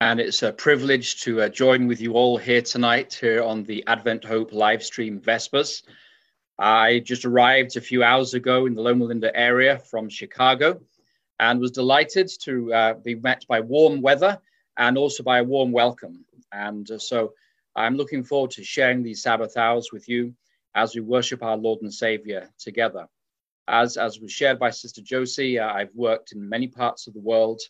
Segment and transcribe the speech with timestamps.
[0.00, 3.82] And it's a privilege to uh, join with you all here tonight here on the
[3.88, 5.82] Advent Hope live stream Vespers.
[6.56, 10.80] I just arrived a few hours ago in the Loma Linda area from Chicago
[11.40, 14.38] and was delighted to uh, be met by warm weather
[14.76, 16.24] and also by a warm welcome.
[16.52, 17.34] And uh, so
[17.74, 20.32] I'm looking forward to sharing these Sabbath hours with you
[20.76, 23.08] as we worship our Lord and Savior together.
[23.66, 27.20] As, as was shared by Sister Josie, uh, I've worked in many parts of the
[27.20, 27.60] world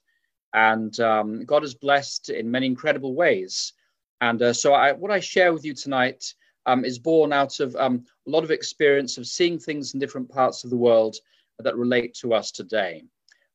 [0.55, 3.73] and um, God has blessed in many incredible ways.
[4.21, 6.35] And uh, so, I, what I share with you tonight
[6.67, 10.29] um, is born out of um, a lot of experience of seeing things in different
[10.29, 11.17] parts of the world
[11.61, 13.03] that relate to us today.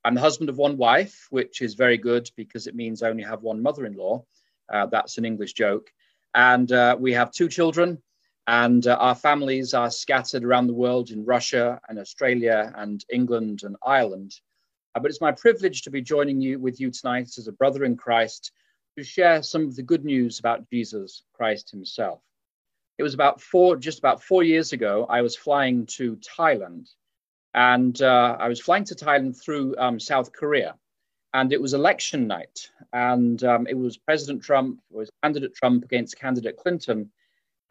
[0.06, 3.24] I'm the husband of one wife, which is very good because it means I only
[3.24, 4.26] have one mother in law.
[4.72, 5.90] Uh, that's an English joke.
[6.36, 8.02] And uh, we have two children,
[8.48, 13.62] and uh, our families are scattered around the world in Russia and Australia and England
[13.64, 14.34] and Ireland.
[14.96, 17.84] Uh, but it's my privilege to be joining you with you tonight as a brother
[17.84, 18.52] in Christ
[18.98, 22.22] to share some of the good news about Jesus Christ himself.
[23.00, 26.90] It was about four, just about four years ago, I was flying to Thailand.
[27.56, 30.76] And uh, I was flying to Thailand through um, South Korea.
[31.34, 32.70] And it was election night.
[32.94, 37.12] And um, it was President Trump, it was candidate Trump against candidate Clinton.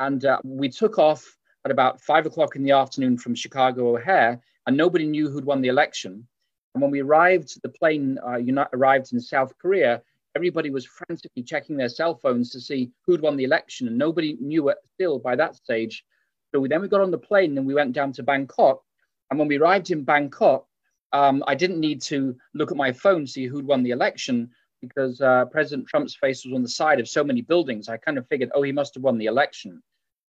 [0.00, 4.40] And uh, we took off at about five o'clock in the afternoon from Chicago O'Hare,
[4.66, 6.26] and nobody knew who'd won the election.
[6.74, 8.38] And when we arrived, the plane uh,
[8.72, 10.02] arrived in South Korea,
[10.34, 14.36] everybody was frantically checking their cell phones to see who'd won the election, and nobody
[14.40, 16.04] knew it still by that stage.
[16.50, 18.82] So we, then we got on the plane and we went down to Bangkok.
[19.30, 20.66] And when we arrived in Bangkok,
[21.12, 24.50] um, I didn't need to look at my phone to see who'd won the election
[24.80, 27.88] because uh, President Trump's face was on the side of so many buildings.
[27.88, 29.82] I kind of figured, oh, he must have won the election.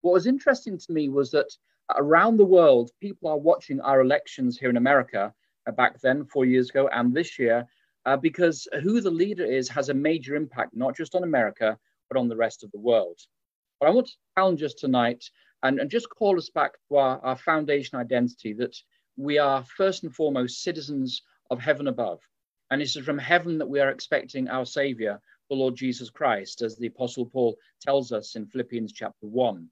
[0.01, 1.53] What was interesting to me was that
[1.95, 5.33] around the world, people are watching our elections here in America
[5.75, 7.67] back then, four years ago, and this year,
[8.05, 11.77] uh, because who the leader is has a major impact, not just on America,
[12.09, 13.19] but on the rest of the world.
[13.79, 15.23] But I want to challenge us tonight
[15.63, 18.75] and, and just call us back to our, our foundation identity that
[19.17, 22.19] we are first and foremost citizens of heaven above.
[22.71, 25.19] And it is from heaven that we are expecting our Savior,
[25.49, 29.67] the Lord Jesus Christ, as the Apostle Paul tells us in Philippians chapter 1.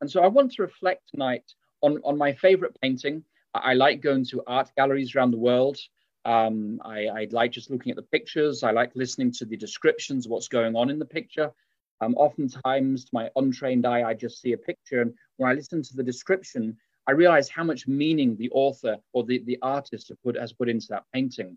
[0.00, 1.44] And so I want to reflect tonight
[1.82, 3.24] on, on my favorite painting,
[3.62, 5.78] I like going to art galleries around the world.
[6.24, 8.64] Um, I, I, like just looking at the pictures.
[8.64, 11.52] I like listening to the descriptions of what's going on in the picture.
[12.00, 15.82] Um, oftentimes, to my untrained eye, I just see a picture, and when I listen
[15.82, 20.36] to the description, I realize how much meaning the author or the, the artist put,
[20.36, 21.56] has put into that painting.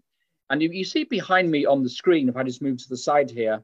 [0.49, 2.97] And you, you see behind me on the screen, if I just move to the
[2.97, 3.61] side here,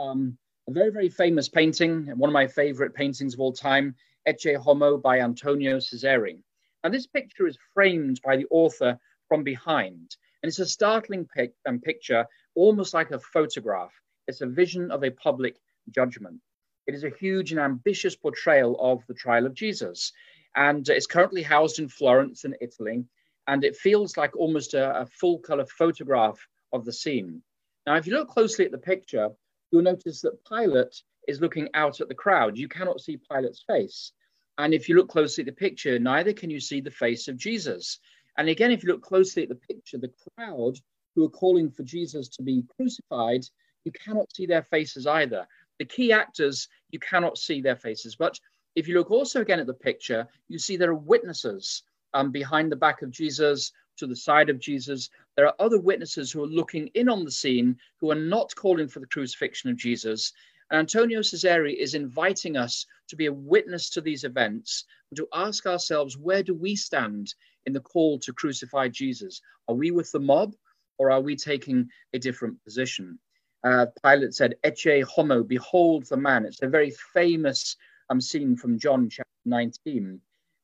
[0.00, 0.38] um,
[0.68, 3.94] a very, very famous painting, one of my favorite paintings of all time,
[4.26, 6.42] Ecce Homo by Antonio Ciseri.
[6.84, 11.54] Now, this picture is framed by the author from behind, and it's a startling pic-
[11.66, 13.92] um, picture, almost like a photograph.
[14.28, 15.56] It's a vision of a public
[15.90, 16.40] judgment.
[16.86, 20.12] It is a huge and ambitious portrayal of the trial of Jesus,
[20.54, 23.04] and it's currently housed in Florence in Italy,
[23.46, 26.38] and it feels like almost a, a full color photograph
[26.72, 27.42] of the scene.
[27.86, 29.30] Now, if you look closely at the picture,
[29.70, 32.56] you'll notice that Pilate is looking out at the crowd.
[32.56, 34.12] You cannot see Pilate's face.
[34.58, 37.36] And if you look closely at the picture, neither can you see the face of
[37.36, 38.00] Jesus.
[38.36, 40.78] And again, if you look closely at the picture, the crowd
[41.14, 43.44] who are calling for Jesus to be crucified,
[43.84, 45.46] you cannot see their faces either.
[45.78, 48.16] The key actors, you cannot see their faces.
[48.16, 48.38] But
[48.74, 51.82] if you look also again at the picture, you see there are witnesses
[52.14, 55.10] um, behind the back of Jesus, to the side of Jesus.
[55.36, 58.88] There are other witnesses who are looking in on the scene who are not calling
[58.88, 60.32] for the crucifixion of Jesus.
[60.70, 65.28] And Antonio Ciseri is inviting us to be a witness to these events and to
[65.32, 67.34] ask ourselves, where do we stand
[67.66, 69.40] in the call to crucify Jesus?
[69.68, 70.54] Are we with the mob
[70.98, 73.18] or are we taking a different position?
[73.64, 76.44] Uh, Pilate said, Ecce homo, behold the man.
[76.44, 77.76] It's a very famous
[78.10, 80.20] um, scene from John chapter 19.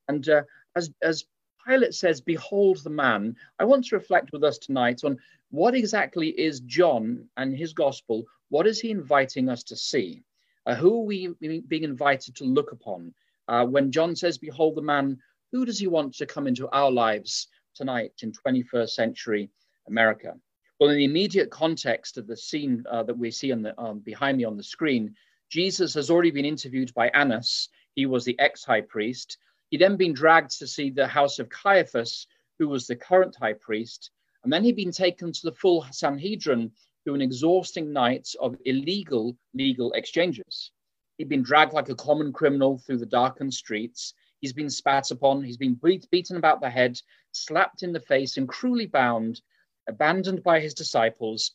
[0.08, 0.42] And uh,
[0.76, 1.24] as, as
[1.66, 5.18] Pilate says, Behold the man, I want to reflect with us tonight on
[5.50, 10.22] what exactly is John and his gospel what is he inviting us to see?
[10.64, 11.34] Uh, who are we
[11.66, 13.12] being invited to look upon?
[13.48, 15.18] Uh, when John says, Behold the man,
[15.50, 19.50] who does he want to come into our lives tonight in 21st century
[19.88, 20.34] America?
[20.78, 23.98] Well, in the immediate context of the scene uh, that we see on the, um,
[23.98, 25.14] behind me on the screen,
[25.50, 27.68] Jesus has already been interviewed by Annas.
[27.94, 29.38] He was the ex high priest.
[29.70, 32.26] He'd then been dragged to see the house of Caiaphas,
[32.58, 34.10] who was the current high priest.
[34.42, 36.72] And then he'd been taken to the full Sanhedrin
[37.02, 40.70] through an exhausting night of illegal legal exchanges.
[41.18, 44.14] He'd been dragged like a common criminal through the darkened streets.
[44.40, 45.42] He's been spat upon.
[45.42, 47.00] He's been beat, beaten about the head,
[47.32, 49.40] slapped in the face, and cruelly bound,
[49.88, 51.52] abandoned by his disciples.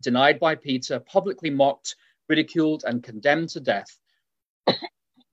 [0.00, 1.96] denied by Peter, publicly mocked,
[2.28, 3.98] ridiculed, and condemned to death.
[4.66, 4.78] and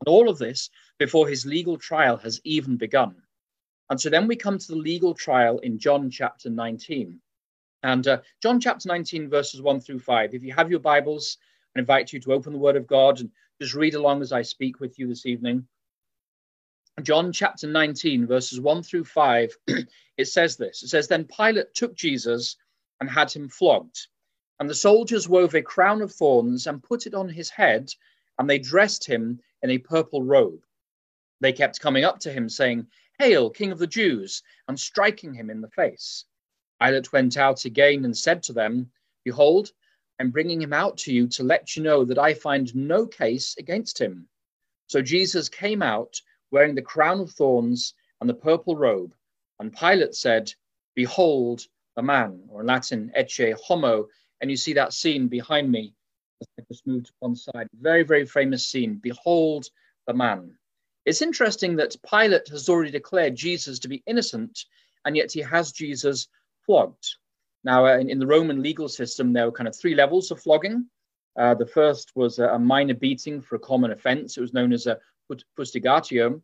[0.07, 3.15] all of this before his legal trial has even begun.
[3.89, 7.19] And so then we come to the legal trial in John chapter 19.
[7.83, 10.33] And uh, John chapter 19, verses 1 through 5.
[10.33, 11.37] If you have your Bibles,
[11.75, 13.29] I invite you to open the Word of God and
[13.61, 15.67] just read along as I speak with you this evening.
[17.03, 19.57] John chapter 19, verses 1 through 5,
[20.17, 22.55] it says this It says, Then Pilate took Jesus
[22.99, 24.07] and had him flogged.
[24.59, 27.91] And the soldiers wove a crown of thorns and put it on his head,
[28.39, 30.64] and they dressed him in a purple robe.
[31.45, 32.87] They kept coming up to him, saying,
[33.19, 36.25] Hail, King of the Jews, and striking him in the face.
[36.81, 38.89] Pilate went out again and said to them,
[39.23, 39.71] Behold,
[40.19, 43.55] I'm bringing him out to you to let you know that I find no case
[43.59, 44.27] against him.
[44.87, 46.19] So Jesus came out
[46.49, 49.13] wearing the crown of thorns and the purple robe.
[49.59, 50.51] And Pilate said,
[50.95, 54.07] Behold the man, or in Latin, ecce homo.
[54.41, 55.93] And you see that scene behind me.
[56.57, 57.69] I just moved to one side.
[57.79, 58.95] Very, very famous scene.
[58.95, 59.69] Behold
[60.07, 60.57] the man.
[61.05, 64.65] It's interesting that Pilate has already declared Jesus to be innocent,
[65.05, 66.27] and yet he has Jesus
[66.65, 67.15] flogged.
[67.63, 70.41] Now, uh, in, in, the Roman legal system, there were kind of three levels of
[70.41, 70.87] flogging.
[71.37, 74.37] Uh, the first was a, a, minor beating for a common offense.
[74.37, 74.99] It was known as a
[75.57, 76.41] fustigatio.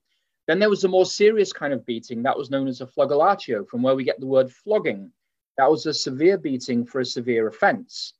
[0.48, 3.68] Then there was a more serious kind of beating that was known as a flagellatio,
[3.68, 5.12] from where we get the word flogging.
[5.58, 8.13] That was a severe beating for a severe offense.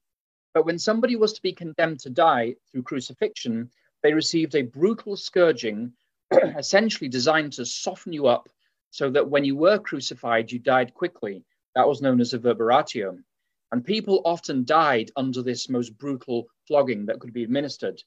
[0.54, 3.70] But when somebody was to be condemned to die through crucifixion,
[4.04, 5.94] they received a brutal scourging,
[6.58, 8.50] essentially designed to soften you up
[8.90, 11.44] so that when you were crucified, you died quickly.
[11.76, 13.24] That was known as a verberatio.
[13.72, 18.02] And people often died under this most brutal flogging that could be administered.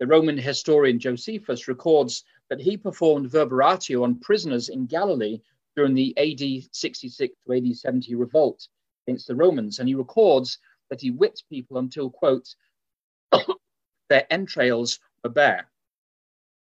[0.00, 5.40] The Roman historian Josephus records that he performed verberatio on prisoners in Galilee
[5.76, 8.66] during the AD 66 to AD 70 revolt
[9.06, 9.78] against the Romans.
[9.78, 10.58] And he records
[10.90, 12.54] that he whipped people until, quote,
[14.08, 15.68] their entrails were bare.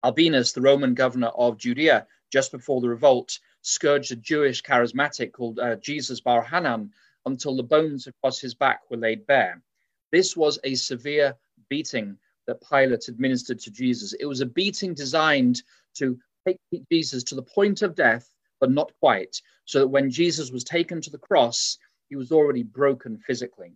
[0.05, 5.58] Albinus, the Roman governor of Judea, just before the revolt, scourged a Jewish charismatic called
[5.58, 6.91] uh, Jesus Bar Hanan
[7.26, 9.62] until the bones across his back were laid bare.
[10.11, 11.37] This was a severe
[11.69, 12.17] beating
[12.47, 14.14] that Pilate administered to Jesus.
[14.14, 15.62] It was a beating designed
[15.94, 16.58] to take
[16.91, 21.00] Jesus to the point of death, but not quite, so that when Jesus was taken
[21.03, 23.73] to the cross, he was already broken physically.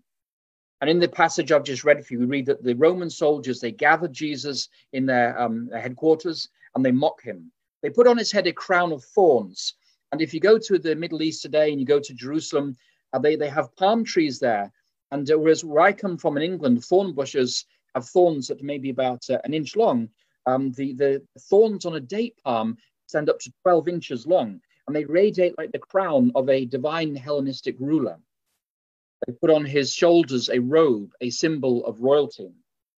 [0.81, 3.61] And in the passage I've just read for you, we read that the Roman soldiers
[3.61, 7.50] they gathered Jesus in their, um, their headquarters and they mock him.
[7.82, 9.75] They put on his head a crown of thorns.
[10.12, 12.76] And if you go to the Middle East today and you go to Jerusalem,
[13.12, 14.73] uh, they, they have palm trees there.
[15.11, 18.79] And uh, whereas where I come from in England, thorn bushes have thorns that may
[18.79, 20.09] be about uh, an inch long.
[20.47, 24.97] Um, the, the thorns on a date palm stand up to 12 inches long, and
[24.97, 28.19] they radiate like the crown of a divine Hellenistic ruler.
[29.26, 32.50] They put on his shoulders a robe, a symbol of royalty.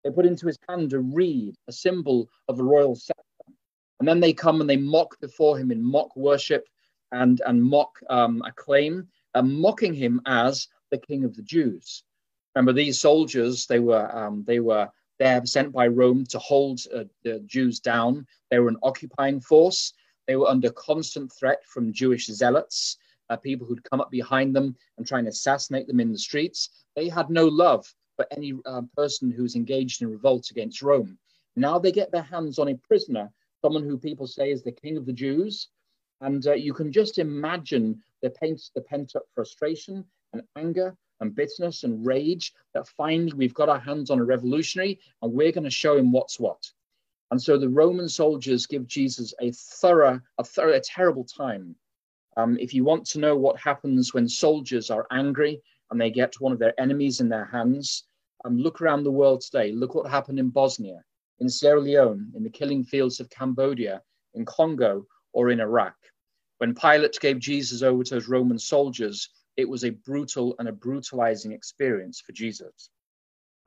[0.03, 3.21] They put into his hand a reed, a symbol of a royal scepter.
[3.99, 6.67] And then they come and they mock before him in mock worship
[7.11, 12.03] and, and mock um, acclaim, uh, mocking him as the king of the Jews.
[12.55, 14.89] Remember, these soldiers, they were, um, they were
[15.19, 18.25] there sent by Rome to hold uh, the Jews down.
[18.51, 19.93] They were an occupying force.
[20.27, 22.97] They were under constant threat from Jewish zealots,
[23.29, 26.69] uh, people who'd come up behind them and try and assassinate them in the streets.
[26.95, 27.85] They had no love
[28.15, 31.17] for any uh, person who's engaged in revolt against Rome.
[31.55, 34.97] Now they get their hands on a prisoner, someone who people say is the king
[34.97, 35.69] of the Jews.
[36.21, 41.35] And uh, you can just imagine the, paint, the pent up frustration and anger and
[41.35, 45.63] bitterness and rage that finally we've got our hands on a revolutionary and we're going
[45.63, 46.61] to show him what's what.
[47.31, 51.75] And so the Roman soldiers give Jesus a thorough, a thorough, a terrible time.
[52.37, 56.39] Um, if you want to know what happens when soldiers are angry and they get
[56.39, 58.03] one of their enemies in their hands,
[58.43, 59.71] um, look around the world today.
[59.71, 61.03] Look what happened in Bosnia,
[61.39, 64.01] in Sierra Leone, in the killing fields of Cambodia,
[64.33, 65.95] in Congo, or in Iraq.
[66.59, 70.73] When Pilate gave Jesus over to his Roman soldiers, it was a brutal and a
[70.73, 72.89] brutalizing experience for Jesus.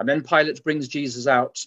[0.00, 1.58] And then Pilate brings Jesus out,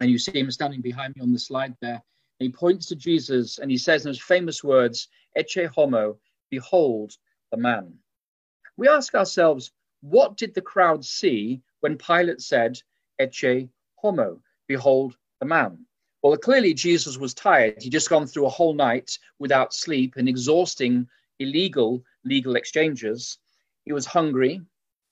[0.00, 2.02] and you see him standing behind me on the slide there.
[2.38, 6.18] And he points to Jesus and he says in his famous words, Ecce homo,
[6.50, 7.12] behold
[7.50, 7.98] the man.
[8.76, 12.80] We ask ourselves, what did the crowd see when Pilate said,
[13.20, 15.86] Ecce homo, behold the man?
[16.22, 17.82] Well, clearly Jesus was tired.
[17.82, 21.06] He'd just gone through a whole night without sleep and exhausting
[21.38, 23.38] illegal legal exchanges.
[23.84, 24.60] He was hungry,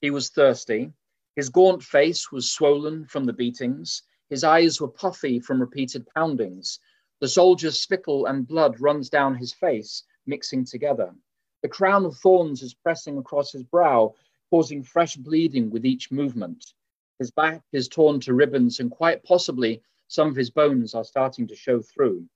[0.00, 0.92] he was thirsty,
[1.36, 6.80] his gaunt face was swollen from the beatings, his eyes were puffy from repeated poundings.
[7.20, 11.14] The soldier's spittle and blood runs down his face, mixing together.
[11.62, 14.14] The crown of thorns is pressing across his brow.
[14.50, 16.74] causing fresh bleeding with each movement.
[17.18, 21.46] His back is torn to ribbons, and quite possibly some of his bones are starting
[21.48, 22.28] to show through.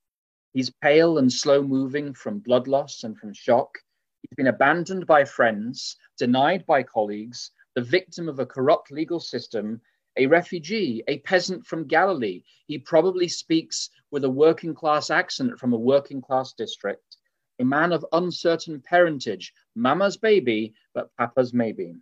[0.52, 3.78] He's pale and slow moving from blood loss and from shock.
[4.22, 9.80] He's been abandoned by friends, denied by colleagues, the victim of a corrupt legal system,
[10.16, 12.42] a refugee, a peasant from Galilee.
[12.66, 17.17] He probably speaks with a working class accent from a working class district,
[17.58, 21.94] a man of uncertain parentage, mama's baby, but papa's maybe.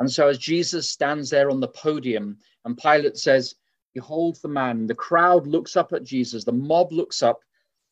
[0.00, 3.54] And so, as Jesus stands there on the podium and Pilate says,
[3.94, 7.40] Behold the man, the crowd looks up at Jesus, the mob looks up,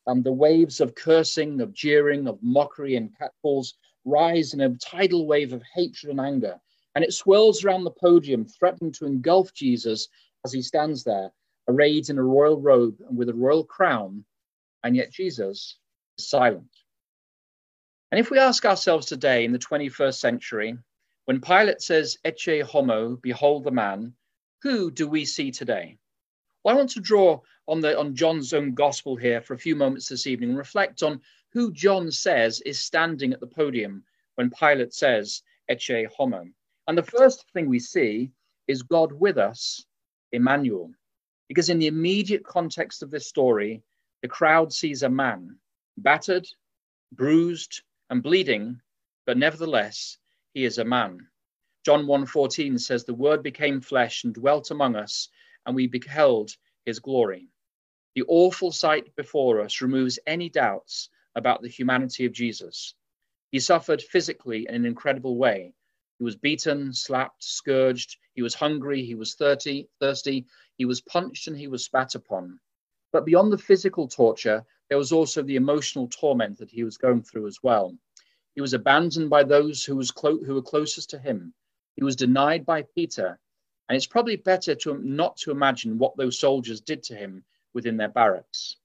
[0.07, 5.27] and the waves of cursing, of jeering, of mockery, and catcalls rise in a tidal
[5.27, 6.59] wave of hatred and anger.
[6.95, 10.09] And it swirls around the podium, threatening to engulf Jesus
[10.43, 11.31] as he stands there,
[11.67, 14.25] arrayed in a royal robe and with a royal crown.
[14.83, 15.77] And yet Jesus
[16.17, 16.80] is silent.
[18.11, 20.77] And if we ask ourselves today in the 21st century,
[21.25, 24.13] when Pilate says, Ecce homo, behold the man,
[24.61, 25.97] who do we see today?
[26.63, 27.39] Well, I want to draw
[27.69, 31.03] on, the, on John's own gospel here for a few moments this evening and reflect
[31.03, 31.21] on
[31.53, 34.03] who John says is standing at the podium
[34.35, 36.45] when Pilate says, Ecce homo.
[36.87, 38.31] And the first thing we see
[38.67, 39.85] is God with us,
[40.33, 40.91] Emmanuel.
[41.47, 43.83] Because in the immediate context of this story,
[44.21, 45.55] the crowd sees a man
[45.97, 46.47] battered,
[47.13, 48.81] bruised, and bleeding,
[49.25, 50.17] but nevertheless,
[50.53, 51.29] he is a man.
[51.85, 55.29] John 1:14 says the word became flesh and dwelt among us
[55.65, 57.47] and we beheld his glory.
[58.15, 62.95] The awful sight before us removes any doubts about the humanity of Jesus.
[63.49, 65.73] He suffered physically in an incredible way.
[66.17, 68.17] He was beaten, slapped, scourged.
[68.33, 69.05] He was hungry.
[69.05, 70.47] He was thirsty, thirsty.
[70.77, 72.59] He was punched and he was spat upon.
[73.13, 77.23] But beyond the physical torture, there was also the emotional torment that he was going
[77.23, 77.95] through as well.
[78.55, 81.53] He was abandoned by those who, was clo- who were closest to him.
[81.95, 83.39] He was denied by Peter.
[83.87, 87.95] And it's probably better to not to imagine what those soldiers did to him within
[87.95, 88.75] their barracks.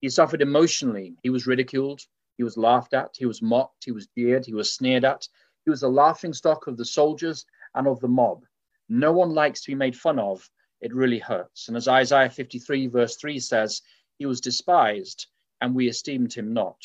[0.00, 1.16] He suffered emotionally.
[1.24, 2.00] He was ridiculed.
[2.36, 3.16] He was laughed at.
[3.18, 3.84] He was mocked.
[3.84, 4.46] He was jeered.
[4.46, 5.26] He was sneered at.
[5.64, 8.44] He was a laughing stock of the soldiers and of the mob.
[8.88, 10.48] No one likes to be made fun of.
[10.80, 11.66] It really hurts.
[11.66, 13.82] And as Isaiah 53, verse 3 says,
[14.20, 15.26] he was despised,
[15.60, 16.76] and we esteemed him not.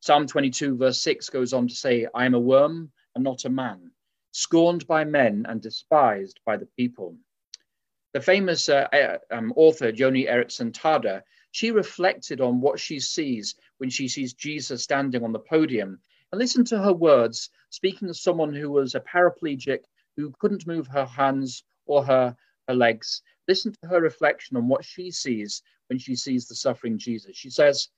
[0.00, 3.50] Psalm 22, verse 6 goes on to say, I am a worm and not a
[3.50, 3.90] man,
[4.32, 7.16] scorned by men and despised by the people.
[8.12, 11.22] The famous uh, uh um, author, Joni Eareckson Tada,
[11.52, 16.00] she reflected on what she sees when she sees Jesus standing on the podium.
[16.32, 19.80] And listen to her words, speaking as someone who was a paraplegic,
[20.16, 22.36] who couldn't move her hands or her,
[22.68, 23.22] her legs.
[23.48, 27.36] Listen to her reflection on what she sees when she sees the suffering Jesus.
[27.36, 27.88] She says,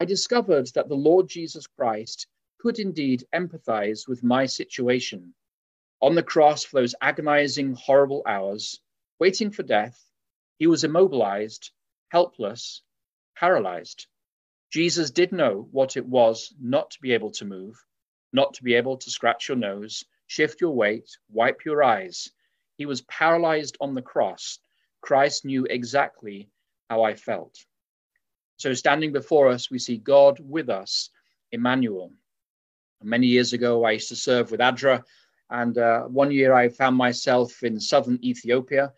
[0.00, 2.26] I discovered that the Lord Jesus Christ
[2.58, 5.34] could indeed empathize with my situation.
[6.00, 8.80] On the cross for those agonizing, horrible hours,
[9.20, 10.10] waiting for death,
[10.58, 11.70] he was immobilized,
[12.08, 12.82] helpless,
[13.36, 14.06] paralyzed.
[14.70, 17.76] Jesus did know what it was not to be able to move,
[18.32, 22.30] not to be able to scratch your nose, shift your weight, wipe your eyes.
[22.76, 24.58] He was paralyzed on the cross.
[25.00, 26.50] Christ knew exactly
[26.90, 27.64] how I felt.
[28.56, 31.10] So, standing before us, we see God with us,
[31.50, 32.12] Emmanuel.
[33.02, 35.02] Many years ago, I used to serve with ADRA,
[35.50, 38.92] and uh, one year I found myself in southern Ethiopia,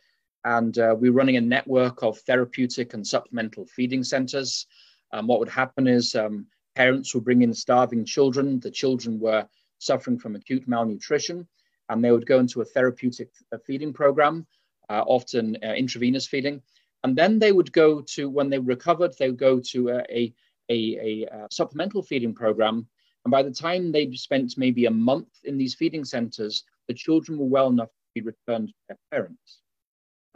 [0.45, 4.67] and uh, we were running a network of therapeutic and supplemental feeding centers.
[5.13, 8.61] Um, what would happen is um, parents would bring in starving children.
[8.61, 9.49] The children were
[9.79, 11.49] suffering from acute malnutrition,
[11.89, 14.47] and they would go into a therapeutic uh, feeding program,
[14.91, 16.63] uh, often uh, intravenous feeding
[17.07, 20.35] and then they would go to, when they recovered, they would go to a, a,
[20.69, 22.85] a, a uh, supplemental feeding program.
[23.25, 27.39] And by the time they spent maybe a month in these feeding centers, the children
[27.39, 29.61] were well enough to be returned to their parents.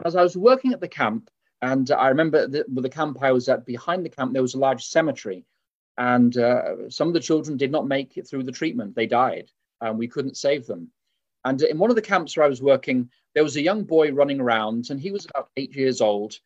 [0.05, 1.29] As I was working at the camp,
[1.61, 4.53] and I remember the, with the camp I was at, behind the camp, there was
[4.53, 5.43] a large cemetery.
[5.97, 8.95] And uh, some of the children did not make it through the treatment.
[8.95, 9.51] They died,
[9.81, 10.89] and we couldn't save them.
[11.43, 14.13] And in one of the camps where I was working, there was a young boy
[14.13, 16.39] running around, and he was about eight years old.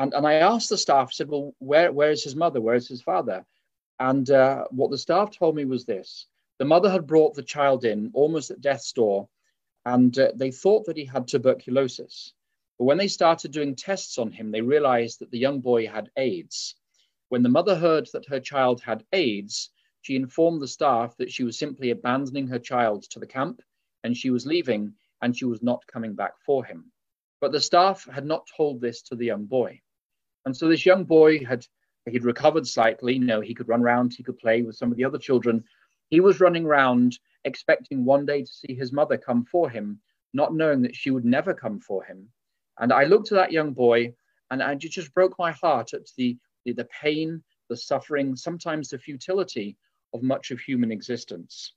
[0.00, 2.58] And, and I asked the staff, I said, well, where, where is his mother?
[2.58, 3.44] Where is his father?
[3.98, 6.26] And uh, what the staff told me was this
[6.58, 9.28] the mother had brought the child in almost at death's door,
[9.84, 12.32] and uh, they thought that he had tuberculosis.
[12.78, 16.10] But when they started doing tests on him, they realized that the young boy had
[16.16, 16.76] AIDS.
[17.28, 19.68] When the mother heard that her child had AIDS,
[20.00, 23.60] she informed the staff that she was simply abandoning her child to the camp
[24.02, 26.90] and she was leaving and she was not coming back for him.
[27.38, 29.82] But the staff had not told this to the young boy.
[30.46, 31.66] And so this young boy had
[32.10, 33.14] he'd recovered slightly.
[33.14, 35.64] You know, he could run around, he could play with some of the other children.
[36.08, 40.00] He was running around expecting one day to see his mother come for him,
[40.32, 42.28] not knowing that she would never come for him.
[42.78, 44.14] And I looked at that young boy
[44.50, 48.88] and, and it just broke my heart at the, the, the pain, the suffering, sometimes
[48.88, 49.76] the futility
[50.12, 51.74] of much of human existence.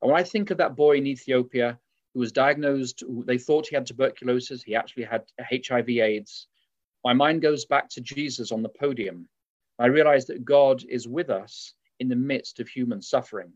[0.00, 1.78] And when I think of that boy in Ethiopia
[2.12, 6.46] who was diagnosed, they thought he had tuberculosis, he actually had HIV AIDS,
[7.04, 9.28] my mind goes back to Jesus on the podium.
[9.78, 13.52] I realize that God is with us in the midst of human suffering.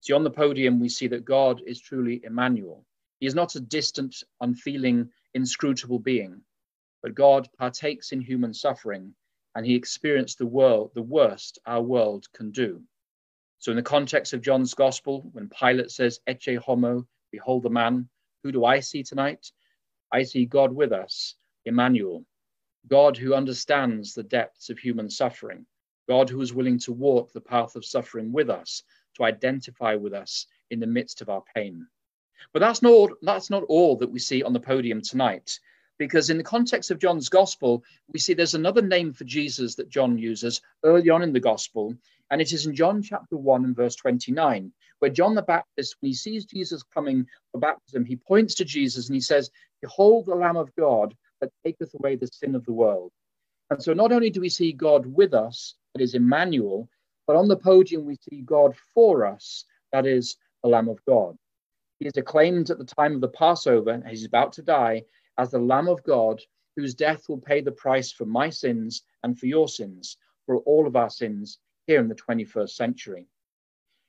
[0.00, 2.84] See, on the podium, we see that God is truly Emmanuel.
[3.20, 6.40] He is not a distant, unfeeling, inscrutable being,
[7.02, 9.14] but God partakes in human suffering
[9.54, 12.82] and he experienced the world, the worst our world can do.
[13.58, 18.08] So, in the context of John's gospel, when Pilate says, Ecce homo, behold the man,
[18.42, 19.52] who do I see tonight?
[20.10, 22.24] I see God with us, Emmanuel,
[22.88, 25.66] God who understands the depths of human suffering,
[26.08, 28.82] God who is willing to walk the path of suffering with us,
[29.16, 31.86] to identify with us in the midst of our pain.
[32.52, 35.58] But that's not, that's not all that we see on the podium tonight,
[35.98, 39.90] because in the context of John's gospel, we see there's another name for Jesus that
[39.90, 41.94] John uses early on in the gospel,
[42.30, 46.08] and it is in John chapter 1 and verse 29, where John the Baptist, when
[46.08, 50.34] he sees Jesus coming for baptism, he points to Jesus and he says, Behold the
[50.34, 53.12] Lamb of God that taketh away the sin of the world.
[53.70, 56.88] And so not only do we see God with us, that is Emmanuel,
[57.26, 61.36] but on the podium we see God for us, that is the Lamb of God.
[61.98, 65.04] He is acclaimed at the time of the Passover, and he's about to die,
[65.38, 66.40] as the Lamb of God,
[66.76, 70.16] whose death will pay the price for my sins and for your sins,
[70.46, 73.26] for all of our sins here in the 21st century.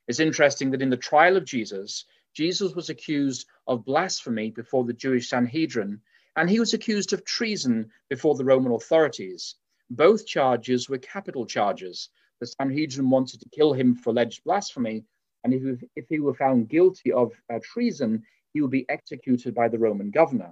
[0.08, 4.94] It's interesting that in the trial of Jesus, Jesus was accused of blasphemy before the
[4.94, 6.02] Jewish Sanhedrin
[6.36, 9.56] and he was accused of treason before the Roman authorities.
[9.90, 12.10] Both charges were capital charges.
[12.40, 15.04] The Sanhedrin wanted to kill him for alleged blasphemy,
[15.44, 18.24] and if, if he were found guilty of uh, treason,
[18.54, 20.52] he would be executed by the Roman governor.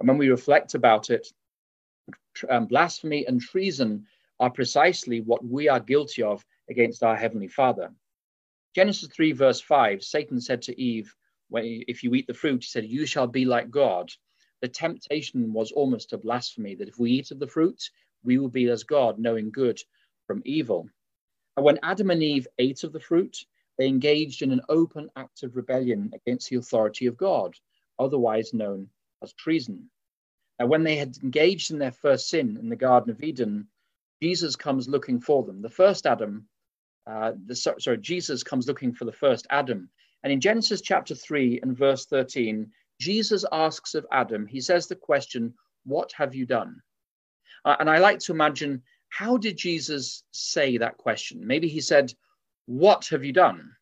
[0.00, 1.26] And when we reflect about it,
[2.48, 4.06] um, blasphemy and treason
[4.40, 7.92] are precisely what we are guilty of against our Heavenly Father.
[8.74, 11.12] Genesis 3, verse 5, Satan said to Eve,
[11.52, 14.12] If you eat the fruit, he said, You shall be like God
[14.60, 17.90] the temptation was almost a blasphemy that if we eat of the fruit,
[18.24, 19.80] we will be as God, knowing good
[20.26, 20.88] from evil.
[21.56, 23.36] And when Adam and Eve ate of the fruit,
[23.78, 27.54] they engaged in an open act of rebellion against the authority of God,
[27.98, 28.90] otherwise known
[29.22, 29.90] as treason.
[30.58, 33.68] Now, when they had engaged in their first sin in the Garden of Eden,
[34.20, 35.62] Jesus comes looking for them.
[35.62, 36.48] The first Adam,
[37.06, 39.88] uh, the, sorry, Jesus comes looking for the first Adam.
[40.24, 44.96] And in Genesis chapter 3 and verse 13, Jesus asks of Adam, he says the
[44.96, 46.82] question, What have you done?
[47.64, 51.46] Uh, and I like to imagine, how did Jesus say that question?
[51.46, 52.12] Maybe he said,
[52.66, 53.72] What have you done?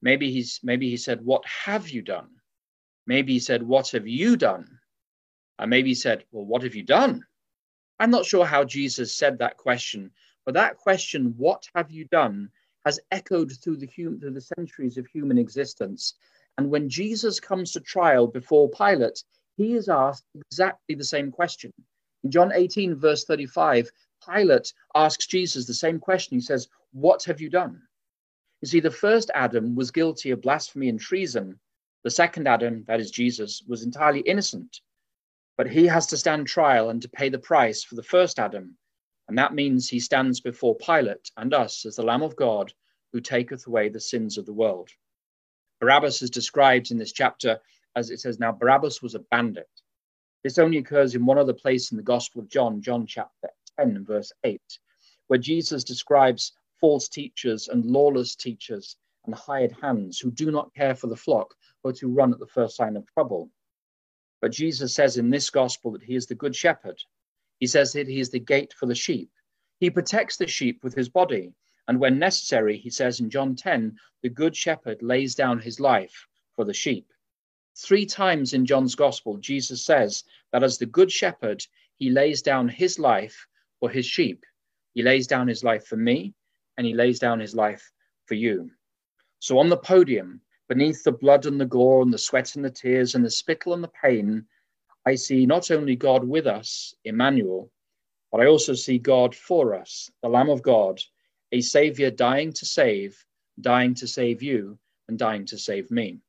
[0.00, 2.30] Maybe he's maybe he said, What have you done?
[3.06, 4.78] Maybe he said, What have you done?
[5.58, 7.24] And maybe he said, Well, what have you done?
[7.98, 10.12] I'm not sure how Jesus said that question,
[10.44, 12.50] but that question, What have you done?
[12.84, 16.14] has echoed through the, hum- through the centuries of human existence
[16.58, 19.22] and when Jesus comes to trial before Pilate,
[19.56, 21.72] he is asked exactly the same question.
[22.24, 23.88] In John 18, verse 35,
[24.28, 26.36] Pilate asks Jesus the same question.
[26.36, 27.80] He says, What have you done?
[28.60, 31.60] You see, the first Adam was guilty of blasphemy and treason.
[32.02, 34.80] The second Adam, that is Jesus, was entirely innocent.
[35.56, 38.76] But he has to stand trial and to pay the price for the first Adam.
[39.28, 42.72] And that means he stands before Pilate and us as the Lamb of God
[43.12, 44.90] who taketh away the sins of the world.
[45.80, 47.60] Barabbas is described in this chapter
[47.98, 49.68] as it says, Now Barabbas was a bandit.
[50.44, 54.04] This only occurs in one other place in the Gospel of John, John chapter 10,
[54.04, 54.60] verse 8,
[55.26, 60.94] where Jesus describes false teachers and lawless teachers and hired hands who do not care
[60.94, 63.50] for the flock, but who run at the first sign of trouble.
[64.40, 67.02] But Jesus says in this gospel that he is the good shepherd.
[67.58, 69.30] He says that he is the gate for the sheep.
[69.80, 71.52] He protects the sheep with his body.
[71.88, 76.28] And when necessary, he says in John 10, the good shepherd lays down his life
[76.54, 77.10] for the sheep.
[77.78, 80.22] Three times in John's gospel, Jesus says
[80.52, 81.64] that as the good shepherd,
[81.96, 83.46] he lays down his life
[83.80, 84.44] for his sheep.
[84.92, 86.34] He lays down his life for me,
[86.76, 87.90] and he lays down his life
[88.26, 88.70] for you.
[89.38, 92.70] So on the podium, beneath the blood and the gore and the sweat and the
[92.70, 94.46] tears and the spittle and the pain,
[95.06, 97.72] I see not only God with us, Emmanuel,
[98.30, 101.00] but I also see God for us, the Lamb of God
[101.52, 103.24] a savior dying to save,
[103.60, 106.20] dying to save you, and dying to save me.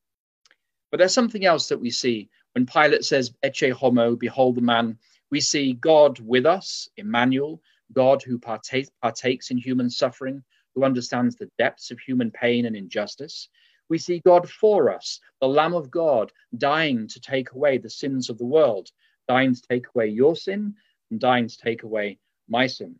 [0.91, 4.97] But there's something else that we see when Pilate says, Ecce homo, behold the man.
[5.29, 7.61] We see God with us, Emmanuel,
[7.93, 13.49] God who partakes in human suffering, who understands the depths of human pain and injustice.
[13.89, 18.29] We see God for us, the Lamb of God, dying to take away the sins
[18.29, 18.89] of the world,
[19.27, 20.75] dying to take away your sin
[21.11, 22.99] and dying to take away my sin.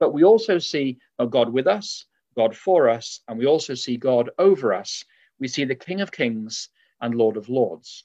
[0.00, 3.96] But we also see a God with us, God for us, and we also see
[3.96, 5.04] God over us.
[5.38, 8.04] We see the King of Kings and Lord of Lords.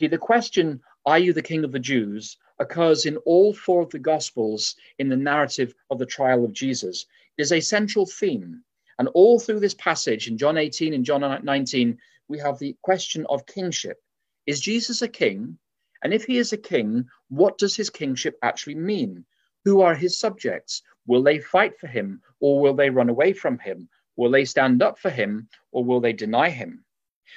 [0.00, 2.38] See, the question, Are you the King of the Jews?
[2.58, 7.04] occurs in all four of the Gospels in the narrative of the trial of Jesus.
[7.36, 8.64] It is a central theme.
[8.98, 13.26] And all through this passage in John 18 and John 19, we have the question
[13.28, 14.02] of kingship.
[14.46, 15.58] Is Jesus a king?
[16.02, 19.26] And if he is a king, what does his kingship actually mean?
[19.64, 20.82] Who are his subjects?
[21.06, 23.88] Will they fight for him or will they run away from him?
[24.16, 26.84] Will they stand up for him or will they deny him?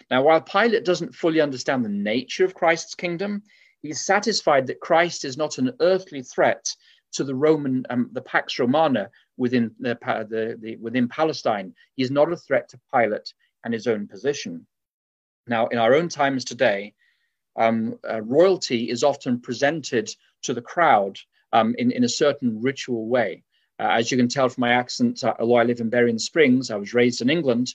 [0.10, 3.44] Now, while Pilate doesn't fully understand the nature of Christ's kingdom,
[3.82, 6.76] he's satisfied that Christ is not an earthly threat
[7.14, 9.98] to the Roman, um, the Pax Romana within the,
[10.30, 11.74] the, the, within Palestine.
[11.96, 14.66] He's not a threat to Pilate and his own position.
[15.48, 16.94] Now, in our own times today,
[17.56, 20.10] um, uh, royalty is often presented
[20.44, 21.18] to the crowd
[21.52, 23.44] um, in, in a certain ritual way.
[23.80, 26.70] Uh, as you can tell from my accent, uh, although I live in Berrien Springs,
[26.70, 27.74] I was raised in England.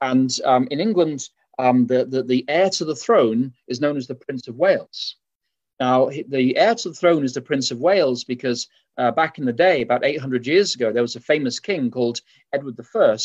[0.00, 4.06] And um, in England, um, the, the, the heir to the throne is known as
[4.06, 5.16] the Prince of Wales.
[5.78, 9.46] Now, the heir to the throne is the Prince of Wales because uh, back in
[9.46, 12.20] the day, about 800 years ago, there was a famous king called
[12.52, 13.16] Edward I.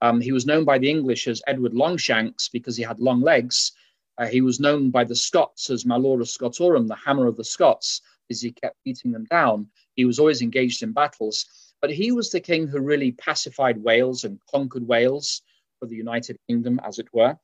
[0.00, 3.72] Um, he was known by the English as Edward Longshanks because he had long legs.
[4.16, 8.00] Uh, he was known by the Scots as Malleus Scotorum, the hammer of the Scots,
[8.30, 9.68] as he kept beating them down.
[9.98, 11.44] He was always engaged in battles.
[11.82, 15.42] But he was the king who really pacified Wales and conquered Wales
[15.80, 17.36] for the United Kingdom, as it were.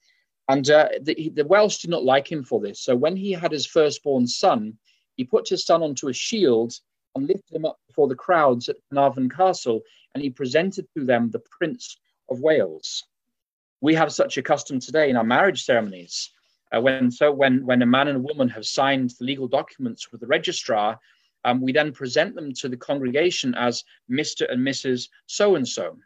[0.48, 2.80] And uh, the, the, Welsh did not like him for this.
[2.80, 4.78] So when he had his firstborn son,
[5.16, 6.74] he put his son onto a shield
[7.16, 9.80] and lifted him up before the crowds at Carnarvon Castle,
[10.14, 11.98] and he presented to them the Prince
[12.30, 13.02] of Wales.
[13.80, 16.30] We have such a custom today in our marriage ceremonies.
[16.72, 20.10] Uh, when so when when a man and a woman have signed the legal documents
[20.10, 20.98] with the registrar,
[21.44, 24.50] um, we then present them to the congregation as Mr.
[24.50, 25.08] and Mrs.
[25.26, 25.98] So and so.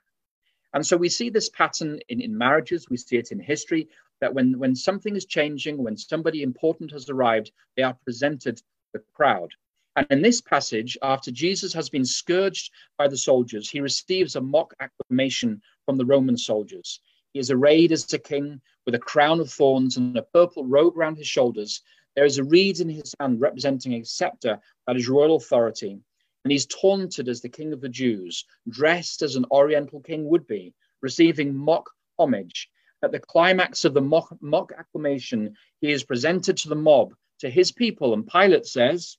[0.75, 3.89] And so we see this pattern in, in marriages, we see it in history,
[4.21, 8.63] that when, when something is changing, when somebody important has arrived, they are presented to
[8.95, 9.53] the crowd.
[9.97, 14.41] And in this passage, after Jesus has been scourged by the soldiers, he receives a
[14.41, 17.01] mock acclamation from the Roman soldiers.
[17.33, 20.97] He is arrayed as a king with a crown of thorns and a purple robe
[20.97, 21.83] round his shoulders.
[22.19, 26.01] There is a reed in his hand representing a scepter that is royal authority.
[26.43, 30.45] And he's taunted as the king of the Jews, dressed as an oriental king would
[30.49, 32.69] be, receiving mock homage
[33.05, 37.49] at the climax of the mock, mock acclamation, he is presented to the mob, to
[37.49, 39.17] his people, and Pilate says,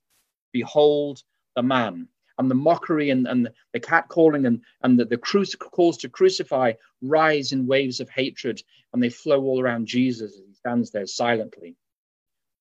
[0.52, 1.24] Behold
[1.56, 2.10] the man.
[2.38, 6.74] And the mockery and, and the catcalling and, and the, the cruci- calls to crucify
[7.02, 11.06] rise in waves of hatred and they flow all around Jesus as he stands there
[11.06, 11.78] silently.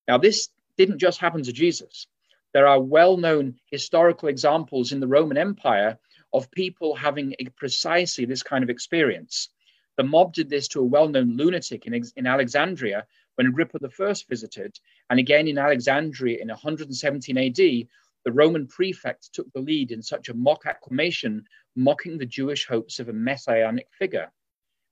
[0.08, 2.06] Now, this didn't just happen to Jesus.
[2.54, 5.98] There are well known historical examples in the Roman Empire
[6.32, 9.50] of people having precisely this kind of experience.
[9.98, 14.14] The mob did this to a well known lunatic in, in Alexandria when Agrippa I
[14.28, 17.88] visited, and again in Alexandria in 117 AD.
[18.24, 21.44] The Roman prefect took the lead in such a mock acclamation,
[21.76, 24.32] mocking the Jewish hopes of a messianic figure.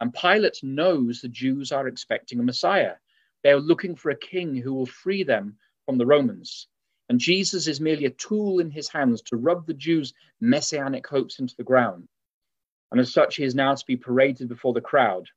[0.00, 2.94] And Pilate knows the Jews are expecting a Messiah.
[3.42, 6.68] They are looking for a king who will free them from the Romans.
[7.09, 11.38] And Jesus is merely a tool in his hands to rub the Jews' messianic hopes
[11.38, 12.09] into the ground
[12.90, 15.29] and as such, he is now to be paraded before the crowd.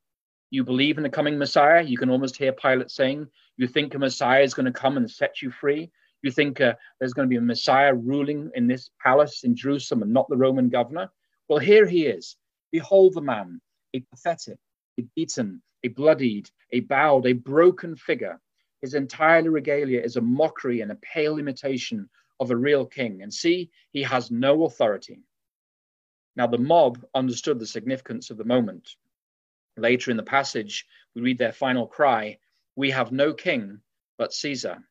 [0.52, 1.82] You believe in the coming Messiah?
[1.84, 5.10] You can almost hear Pilate saying, You think a Messiah is going to come and
[5.10, 5.92] set you free?
[6.22, 10.04] You think uh, there's going to be a Messiah ruling in this palace in Jerusalem
[10.04, 11.10] and not the Roman governor?
[11.48, 12.36] Well, here he is.
[12.72, 13.62] Behold the man,
[13.96, 14.58] a pathetic,
[15.00, 18.39] a beaten, a bloodied, a bowed, a broken figure.
[18.82, 23.22] His entire regalia is a mockery and a pale imitation of a real king.
[23.22, 25.22] And see, he has no authority.
[26.36, 28.96] Now, the mob understood the significance of the moment.
[29.76, 32.39] Later in the passage, we read their final cry
[32.76, 33.82] We have no king
[34.18, 34.84] but Caesar.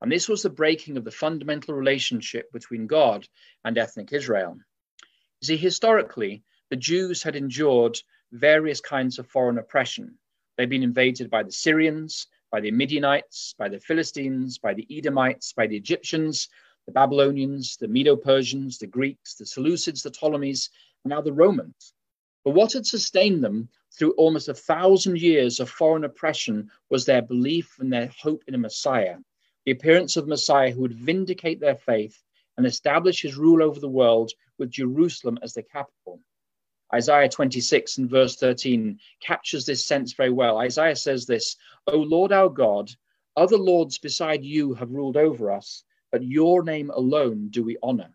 [0.00, 3.28] And this was the breaking of the fundamental relationship between God
[3.64, 4.56] and ethnic Israel.
[5.40, 8.00] You see, historically, the Jews had endured
[8.32, 10.18] various kinds of foreign oppression.
[10.60, 15.54] They'd been invaded by the Syrians, by the Midianites, by the Philistines, by the Edomites,
[15.54, 16.50] by the Egyptians,
[16.84, 20.68] the Babylonians, the Medo Persians, the Greeks, the Seleucids, the Ptolemies,
[21.02, 21.94] and now the Romans.
[22.44, 27.22] But what had sustained them through almost a thousand years of foreign oppression was their
[27.22, 29.16] belief and their hope in a Messiah,
[29.64, 32.22] the appearance of Messiah who would vindicate their faith
[32.58, 36.20] and establish his rule over the world with Jerusalem as the capital.
[36.92, 40.58] Isaiah 26 and verse 13 captures this sense very well.
[40.58, 42.90] Isaiah says this O Lord our God,
[43.36, 48.10] other lords beside you have ruled over us, but your name alone do we honor.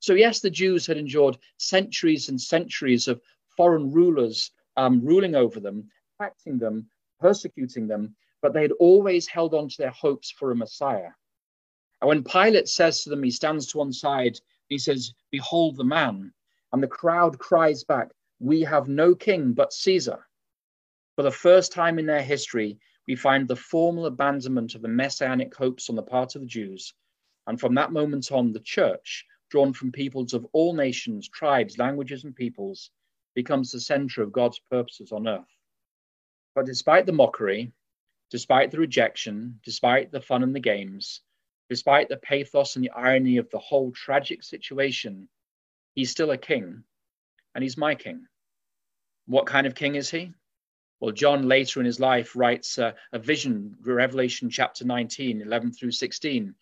[0.00, 3.20] So, yes, the Jews had endured centuries and centuries of
[3.56, 6.88] foreign rulers um, ruling over them, taxing them,
[7.20, 11.10] persecuting them, but they had always held on to their hopes for a Messiah.
[12.00, 15.84] And when Pilate says to them, he stands to one side, he says, Behold the
[15.84, 16.32] man.
[16.74, 18.10] And the crowd cries back,
[18.40, 20.26] We have no king but Caesar.
[21.14, 25.54] For the first time in their history, we find the formal abandonment of the messianic
[25.54, 26.92] hopes on the part of the Jews.
[27.46, 32.24] And from that moment on, the church, drawn from peoples of all nations, tribes, languages,
[32.24, 32.90] and peoples,
[33.36, 35.56] becomes the center of God's purposes on earth.
[36.56, 37.70] But despite the mockery,
[38.32, 41.20] despite the rejection, despite the fun and the games,
[41.68, 45.28] despite the pathos and the irony of the whole tragic situation,
[45.94, 46.84] he's still a king,
[47.54, 48.26] and he's my king.
[49.26, 50.32] What kind of king is he?
[51.00, 56.54] Well, John later in his life writes a vision, Revelation chapter 19, 11 through 16.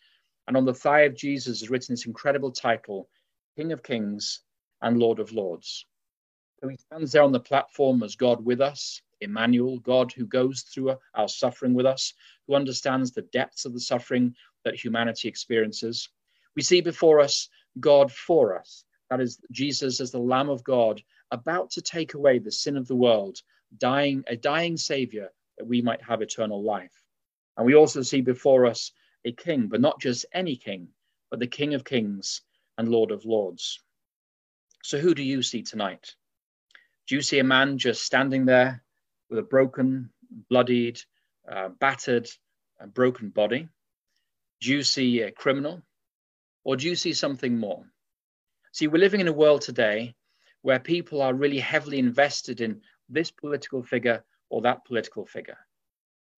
[0.48, 3.08] And on the thigh of Jesus is written this incredible title,
[3.56, 4.40] King of Kings
[4.80, 5.86] and Lord of Lords.
[6.60, 10.62] So he stands there on the platform as God with us, Emmanuel, God who goes
[10.62, 12.14] through our suffering with us,
[12.46, 16.08] who understands the depths of the suffering that humanity experiences.
[16.56, 21.02] We see before us God for us, that is, Jesus as the Lamb of God,
[21.30, 23.36] about to take away the sin of the world,
[23.76, 26.94] dying, a dying Savior that we might have eternal life.
[27.58, 28.90] And we also see before us
[29.26, 30.88] a king, but not just any king,
[31.30, 32.40] but the King of Kings
[32.78, 33.80] and Lord of Lords.
[34.82, 36.14] So, who do you see tonight?
[37.06, 38.82] Do you see a man just standing there
[39.28, 40.08] with a broken,
[40.48, 41.00] bloodied,
[41.46, 42.30] uh, battered,
[42.80, 43.68] uh, broken body?
[44.62, 45.82] Do you see a criminal?
[46.64, 47.91] Or do you see something more?
[48.72, 50.14] See, we're living in a world today
[50.62, 55.58] where people are really heavily invested in this political figure or that political figure.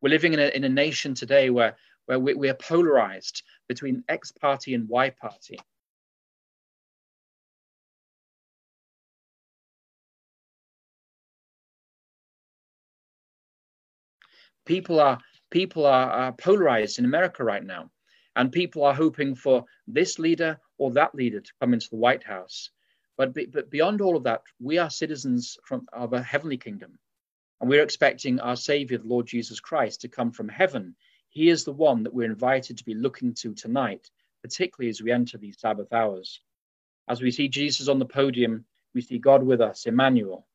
[0.00, 4.04] We're living in a, in a nation today where, where we, we are polarized between
[4.08, 5.58] X party and Y party.
[14.64, 15.18] people are
[15.50, 17.90] people are, are polarized in America right now,
[18.36, 22.24] and people are hoping for this leader or that leader to come into the White
[22.24, 22.70] House.
[23.16, 26.98] But, but beyond all of that, we are citizens from, of a heavenly kingdom,
[27.60, 30.96] and we're expecting our Savior, the Lord Jesus Christ, to come from heaven.
[31.28, 34.10] He is the one that we're invited to be looking to tonight,
[34.42, 36.40] particularly as we enter these Sabbath hours.
[37.08, 40.46] As we see Jesus on the podium, we see God with us, Emmanuel,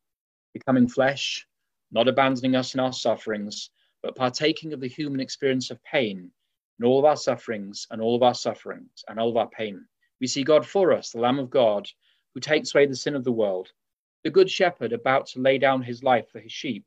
[0.53, 1.47] becoming flesh,
[1.91, 3.69] not abandoning us in our sufferings,
[4.01, 6.31] but partaking of the human experience of pain
[6.79, 9.85] in all of our sufferings and all of our sufferings and all of our pain.
[10.19, 11.89] We see God for us, the Lamb of God,
[12.33, 13.71] who takes away the sin of the world,
[14.23, 16.85] the Good Shepherd about to lay down his life for his sheep,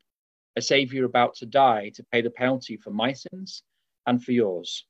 [0.56, 3.62] a Savior about to die to pay the penalty for my sins
[4.06, 4.84] and for yours.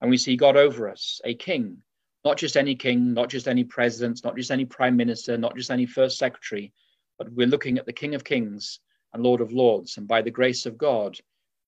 [0.00, 1.82] And we see God over us, a king,
[2.24, 5.70] not just any king, not just any president, not just any prime minister, not just
[5.70, 6.72] any first secretary,
[7.18, 8.80] but we're looking at the King of Kings
[9.12, 9.96] and Lord of Lords.
[9.96, 11.18] And by the grace of God,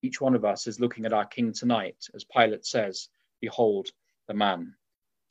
[0.02, 3.08] each one of us is looking at our King tonight, as Pilate says,
[3.40, 3.88] Behold
[4.28, 4.74] the man.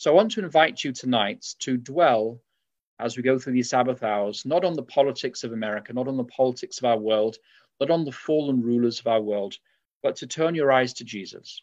[0.04, 2.42] So I want to invite you tonight to dwell
[3.00, 6.18] as we go through these Sabbath hours, not on the politics of America, not on
[6.18, 7.38] the politics of our world,
[7.80, 9.56] not on the fallen rulers of our world,
[10.02, 11.62] but to turn your eyes to Jesus.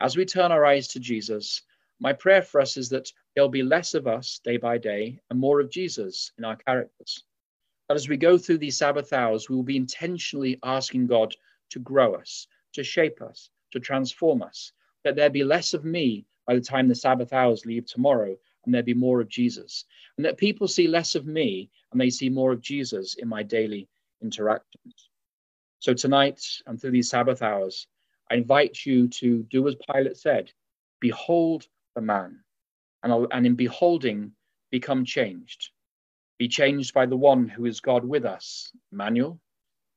[0.00, 1.62] As we turn our eyes to Jesus,
[2.00, 5.38] my prayer for us is that there'll be less of us day by day and
[5.38, 7.22] more of Jesus in our characters.
[7.88, 11.32] That as we go through these Sabbath hours, we will be intentionally asking God
[11.70, 14.72] to grow us, to shape us, to transform us.
[15.04, 18.74] That there be less of me by the time the Sabbath hours leave tomorrow, and
[18.74, 19.84] there be more of Jesus.
[20.16, 23.42] And that people see less of me and they see more of Jesus in my
[23.42, 23.88] daily
[24.22, 25.08] interactions.
[25.78, 27.86] So tonight and through these Sabbath hours,
[28.30, 30.52] I invite you to do as Pilate said
[31.00, 32.40] Behold the man,
[33.02, 34.32] and, and in beholding,
[34.70, 35.70] become changed.
[36.38, 39.40] Be changed by the one who is God with us, Emmanuel,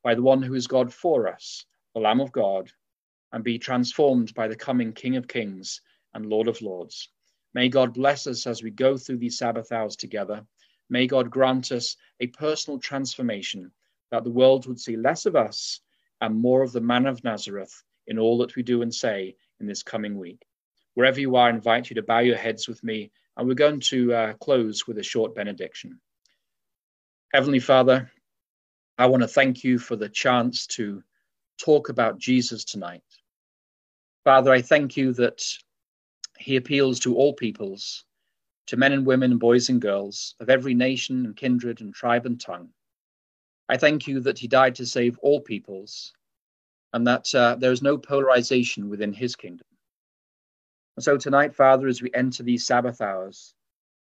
[0.04, 2.72] by the one who is God for us, the Lamb of God,
[3.32, 5.82] and be transformed by the coming King of Kings
[6.14, 7.10] and Lord of Lords.
[7.54, 10.46] May God bless us as we go through these Sabbath hours together.
[10.90, 13.72] May God grant us a personal transformation
[14.12, 15.82] that the world would see less of us
[16.22, 19.68] and more of the man of Nazareth in all that we do and say in
[19.68, 20.46] this coming week.
[20.96, 23.80] Wherever you are, I invite you to bow your heads with me, and we're going
[23.82, 26.00] to uh, close with a short benediction.
[27.34, 28.12] Heavenly Father,
[28.98, 31.04] I want to thank you for the chance to
[31.60, 33.04] talk about Jesus tonight.
[34.24, 35.42] Father, I thank you that
[36.40, 38.06] he appeals to all peoples,
[38.68, 42.40] to men and women, boys and girls of every nation and kindred and tribe and
[42.40, 42.70] tongue.
[43.68, 46.14] I thank you that he died to save all peoples
[46.94, 49.68] and that uh, there is no polarization within his kingdom.
[50.96, 53.54] And so tonight, Father, as we enter these Sabbath hours,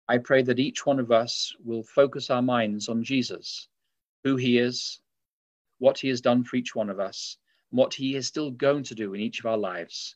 [0.10, 3.70] I pray that each one of us will focus our minds on Jesus,
[4.24, 5.00] who he is,
[5.78, 7.38] what he has done for each one of us,
[7.72, 10.16] and what he is still going to do in each of our lives.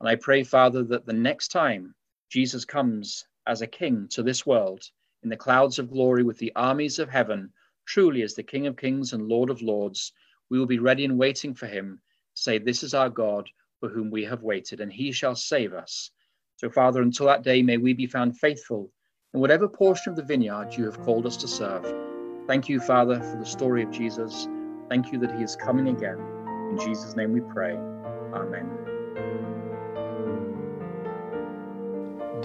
[0.00, 1.94] And I pray, Father, that the next time
[2.30, 4.82] Jesus comes as a king to this world
[5.22, 7.52] in the clouds of glory with the armies of heaven,
[7.86, 10.12] truly as the King of kings and Lord of lords,
[10.50, 12.00] we will be ready and waiting for him
[12.34, 13.48] say, This is our God
[13.80, 16.10] for whom we have waited, and he shall save us.
[16.56, 18.90] So, Father, until that day, may we be found faithful
[19.34, 21.84] in whatever portion of the vineyard you have called us to serve.
[22.46, 24.48] Thank you, Father, for the story of Jesus.
[24.88, 26.18] Thank you that he is coming again.
[26.70, 27.74] In Jesus' name we pray.
[28.32, 28.95] Amen.